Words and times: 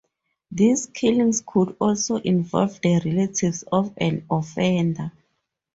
These 0.49 0.87
killings 0.87 1.43
could 1.45 1.75
also 1.79 2.15
involve 2.15 2.81
the 2.81 2.99
relatives 3.05 3.61
of 3.71 3.93
an 3.97 4.25
offender. 4.31 5.11